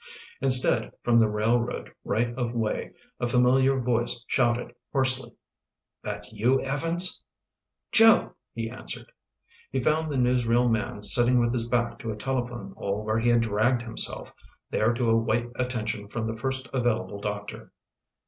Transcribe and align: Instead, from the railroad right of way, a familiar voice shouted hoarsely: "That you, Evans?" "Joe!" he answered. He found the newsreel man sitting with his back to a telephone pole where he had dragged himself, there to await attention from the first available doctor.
Instead, 0.41 0.91
from 1.03 1.19
the 1.19 1.29
railroad 1.29 1.93
right 2.03 2.33
of 2.35 2.55
way, 2.55 2.91
a 3.19 3.27
familiar 3.27 3.79
voice 3.79 4.25
shouted 4.27 4.73
hoarsely: 4.91 5.31
"That 6.01 6.31
you, 6.33 6.59
Evans?" 6.59 7.23
"Joe!" 7.91 8.33
he 8.55 8.67
answered. 8.67 9.11
He 9.69 9.79
found 9.79 10.11
the 10.11 10.17
newsreel 10.17 10.69
man 10.71 11.03
sitting 11.03 11.39
with 11.39 11.53
his 11.53 11.67
back 11.67 11.99
to 11.99 12.11
a 12.11 12.15
telephone 12.15 12.73
pole 12.73 13.03
where 13.05 13.19
he 13.19 13.29
had 13.29 13.41
dragged 13.41 13.83
himself, 13.83 14.33
there 14.71 14.91
to 14.91 15.07
await 15.07 15.51
attention 15.53 16.07
from 16.07 16.25
the 16.25 16.35
first 16.35 16.67
available 16.73 17.19
doctor. 17.21 17.71